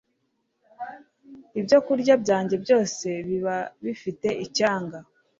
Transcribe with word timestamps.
Ibyokurya 1.59 2.13
byanjye 2.23 2.55
byose 2.63 3.07
biba 3.27 3.55
bifite 3.83 4.27
icyanga 4.45 4.97